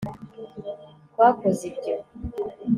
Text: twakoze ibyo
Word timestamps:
twakoze 1.11 1.61
ibyo 1.71 1.95